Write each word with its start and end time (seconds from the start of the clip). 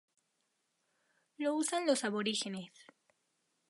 Lo 1.37 1.53
usan 1.53 1.85
los 1.85 2.03
aborígenes. 2.03 2.71